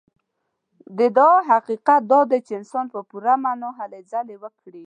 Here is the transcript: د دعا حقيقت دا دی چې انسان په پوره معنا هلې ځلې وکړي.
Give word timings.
د 0.97 0.99
دعا 1.17 1.37
حقيقت 1.49 2.01
دا 2.11 2.19
دی 2.29 2.39
چې 2.47 2.53
انسان 2.59 2.85
په 2.93 2.99
پوره 3.09 3.33
معنا 3.43 3.69
هلې 3.79 3.99
ځلې 4.11 4.35
وکړي. 4.43 4.79